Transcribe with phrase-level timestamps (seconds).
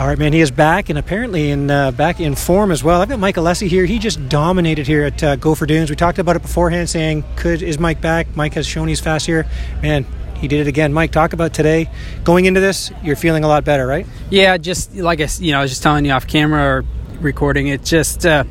[0.00, 0.32] All right, man.
[0.32, 3.02] He is back and apparently in uh, back in form as well.
[3.02, 3.84] I've got Mike Alessi here.
[3.84, 5.90] He just dominated here at uh, Gopher Dunes.
[5.90, 9.26] We talked about it beforehand, saying, "Could is Mike back?" Mike has shown he's fast
[9.26, 9.46] here.
[9.82, 10.06] Man,
[10.38, 10.94] he did it again.
[10.94, 11.90] Mike, talk about today.
[12.24, 14.06] Going into this, you're feeling a lot better, right?
[14.30, 16.84] Yeah, just like I, you know, I was just telling you off camera or
[17.20, 17.68] recording.
[17.68, 18.44] It just uh,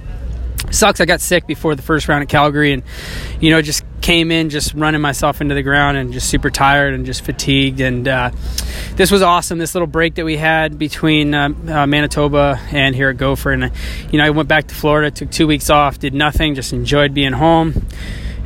[0.71, 1.01] sucks.
[1.01, 2.83] I got sick before the first round at Calgary, and
[3.39, 6.93] you know, just came in just running myself into the ground and just super tired
[6.93, 7.81] and just fatigued.
[7.81, 8.31] And uh,
[8.95, 9.59] this was awesome.
[9.59, 13.71] This little break that we had between uh, uh, Manitoba and here at Gopher, and
[14.11, 17.13] you know, I went back to Florida, took two weeks off, did nothing, just enjoyed
[17.13, 17.85] being home.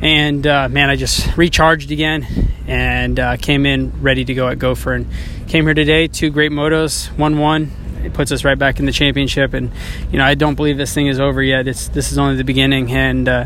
[0.02, 2.26] And uh, man, I just recharged again
[2.66, 4.92] and uh, came in ready to go at Gopher.
[4.92, 5.06] And
[5.48, 7.70] came here today, two great motos, one one.
[8.04, 9.70] It puts us right back in the championship, and
[10.10, 11.66] you know I don't believe this thing is over yet.
[11.66, 13.44] It's this is only the beginning, and uh,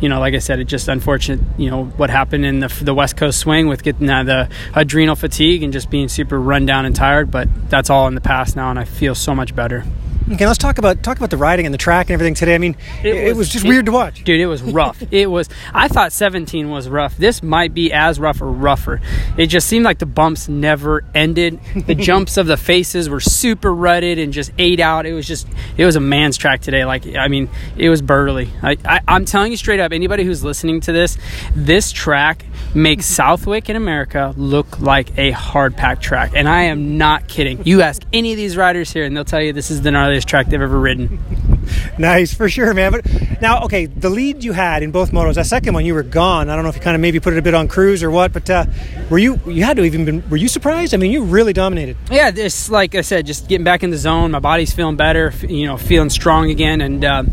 [0.00, 1.40] you know, like I said, it's just unfortunate.
[1.58, 5.16] You know what happened in the the West Coast swing with getting uh, the adrenal
[5.16, 7.30] fatigue and just being super run down and tired.
[7.30, 9.84] But that's all in the past now, and I feel so much better.
[10.32, 12.54] Okay, let's talk about talk about the riding and the track and everything today.
[12.54, 14.38] I mean, it, it was, was, just it, weird to watch, dude.
[14.38, 15.02] It was rough.
[15.10, 15.48] it was.
[15.74, 17.16] I thought 17 was rough.
[17.16, 19.00] This might be as rough or rougher.
[19.36, 21.58] It just seemed like the bumps never ended.
[21.74, 25.04] The jumps of the faces were super rutted and just ate out.
[25.04, 25.48] It was just.
[25.76, 26.84] It was a man's track today.
[26.84, 28.50] Like I mean, it was burly.
[28.62, 29.90] I, I, I'm telling you straight up.
[29.90, 31.18] Anybody who's listening to this,
[31.56, 36.98] this track makes Southwick in America look like a hard pack track, and I am
[36.98, 37.66] not kidding.
[37.66, 40.19] You ask any of these riders here, and they'll tell you this is the gnarliest
[40.24, 41.18] track they've ever ridden.
[41.98, 42.92] nice for sure, man.
[42.92, 45.34] But now, okay, the lead you had in both motos.
[45.34, 46.48] That second one, you were gone.
[46.48, 48.10] I don't know if you kind of maybe put it a bit on cruise or
[48.10, 48.66] what, but uh,
[49.08, 49.40] were you?
[49.46, 50.28] You had to even been.
[50.30, 50.94] Were you surprised?
[50.94, 51.96] I mean, you really dominated.
[52.10, 54.30] Yeah, this like I said, just getting back in the zone.
[54.30, 55.32] My body's feeling better.
[55.46, 57.24] You know, feeling strong again, and uh,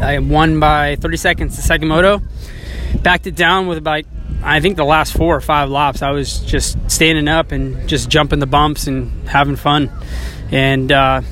[0.00, 2.20] I won by 30 seconds the second moto.
[3.02, 4.04] Backed it down with about
[4.44, 8.08] I think the last four or five laps, I was just standing up and just
[8.08, 9.90] jumping the bumps and having fun.
[10.50, 11.22] And uh,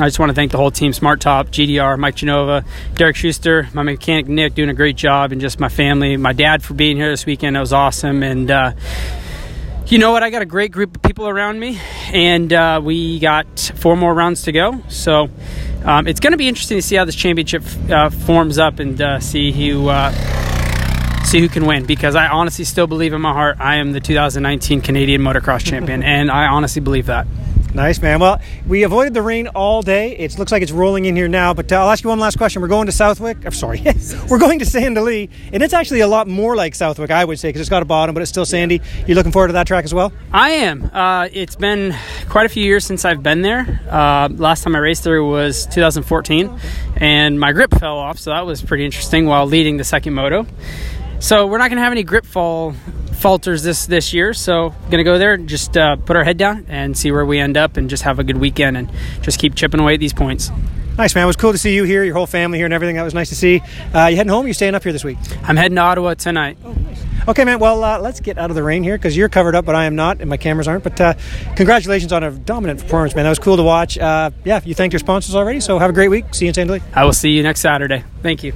[0.00, 3.82] I just want to thank the whole team SmarTop, GDR, Mike Genova, Derek Schuster, my
[3.82, 7.10] mechanic Nick doing a great job, and just my family, my dad for being here
[7.10, 7.56] this weekend.
[7.56, 8.22] It was awesome.
[8.22, 8.72] And, uh,
[9.86, 10.22] you know what?
[10.22, 11.78] I got a great group of people around me,
[12.10, 14.82] and uh, we got four more rounds to go.
[14.88, 15.28] So
[15.84, 19.00] um, it's going to be interesting to see how this championship uh, forms up and
[19.02, 20.10] uh, see who uh,
[21.24, 24.00] see who can win because I honestly still believe in my heart I am the
[24.00, 27.26] 2019 Canadian motocross champion, and I honestly believe that.
[27.74, 28.20] Nice, man.
[28.20, 30.14] Well, we avoided the rain all day.
[30.14, 32.36] It looks like it's rolling in here now, but uh, I'll ask you one last
[32.36, 32.60] question.
[32.60, 33.46] We're going to Southwick.
[33.46, 33.82] I'm sorry.
[34.28, 37.24] We're going to Sand Del Lee, and it's actually a lot more like Southwick, I
[37.24, 38.82] would say, because it's got a bottom, but it's still sandy.
[39.06, 40.12] You're looking forward to that track as well?
[40.32, 40.90] I am.
[40.92, 41.96] Uh, it's been
[42.28, 43.80] quite a few years since I've been there.
[43.88, 46.54] Uh, last time I raced there was 2014,
[46.96, 50.46] and my grip fell off, so that was pretty interesting while leading the second moto.
[51.20, 52.74] So we're not going to have any grip fall
[53.22, 54.34] falters this this year.
[54.34, 57.38] So gonna go there, and just uh, put our head down and see where we
[57.38, 58.90] end up, and just have a good weekend and
[59.22, 60.50] just keep chipping away at these points.
[60.98, 62.96] Nice man, it was cool to see you here, your whole family here, and everything.
[62.96, 63.62] That was nice to see.
[63.94, 64.46] Uh, you heading home?
[64.46, 65.16] you staying up here this week?
[65.42, 66.58] I'm heading to Ottawa tonight.
[66.62, 67.02] Oh, nice.
[67.28, 67.60] Okay, man.
[67.60, 69.84] Well, uh, let's get out of the rain here because you're covered up, but I
[69.86, 70.84] am not, and my cameras aren't.
[70.84, 71.14] But uh,
[71.56, 73.24] congratulations on a dominant performance, man.
[73.24, 73.96] That was cool to watch.
[73.96, 76.34] Uh, yeah, you thanked your sponsors already, so have a great week.
[76.34, 76.68] See you in.
[76.68, 76.82] Louis.
[76.92, 78.04] I will see you next Saturday.
[78.22, 78.52] Thank you.